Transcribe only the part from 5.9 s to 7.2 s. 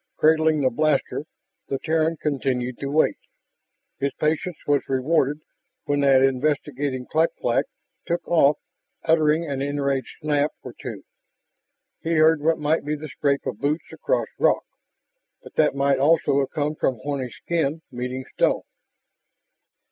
that investigating